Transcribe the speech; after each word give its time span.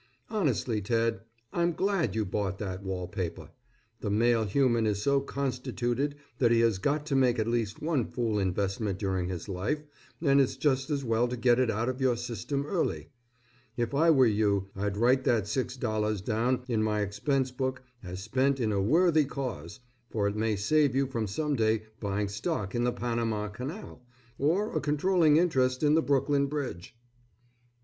Honestly, 0.31 0.81
Ted, 0.81 1.21
I'm 1.53 1.73
glad 1.73 2.15
you 2.15 2.25
bought 2.25 2.57
that 2.57 2.81
wall 2.81 3.07
paper. 3.07 3.51
The 3.99 4.09
male 4.09 4.45
human 4.45 4.87
is 4.87 4.99
so 4.99 5.19
constituted 5.21 6.15
that 6.39 6.49
he 6.49 6.61
has 6.61 6.79
got 6.79 7.05
to 7.05 7.15
make 7.15 7.37
at 7.37 7.45
least 7.47 7.83
one 7.83 8.05
fool 8.09 8.39
investment 8.39 8.97
during 8.97 9.27
his 9.29 9.47
life 9.47 9.83
and 10.19 10.41
it's 10.41 10.57
just 10.57 10.89
as 10.89 11.03
well 11.05 11.27
to 11.27 11.37
get 11.37 11.59
it 11.59 11.69
out 11.69 11.87
of 11.87 12.01
your 12.01 12.17
system 12.17 12.65
early. 12.65 13.09
If 13.77 13.93
I 13.93 14.09
were 14.09 14.25
you, 14.25 14.69
I'd 14.75 14.97
write 14.97 15.23
that 15.25 15.47
six 15.47 15.77
dollars 15.77 16.21
down 16.21 16.63
in 16.67 16.81
my 16.81 17.01
expense 17.01 17.51
book 17.51 17.83
as 18.01 18.23
spent 18.23 18.59
in 18.59 18.71
a 18.71 18.81
worthy 18.81 19.25
cause, 19.25 19.81
for 20.09 20.27
it 20.27 20.35
may 20.35 20.55
save 20.55 20.95
you 20.95 21.05
from 21.05 21.27
some 21.27 21.55
day 21.55 21.83
buying 21.99 22.27
stock 22.27 22.73
in 22.73 22.85
the 22.85 22.91
Panama 22.91 23.49
Canal, 23.49 24.01
or 24.39 24.75
a 24.75 24.81
controlling 24.81 25.37
interest 25.37 25.83
in 25.83 25.93
the 25.93 26.01
Brooklyn 26.01 26.47
Bridge. 26.47 26.97